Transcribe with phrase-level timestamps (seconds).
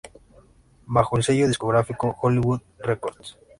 [0.87, 3.37] Bajo el sello discográfico Hollywood Records.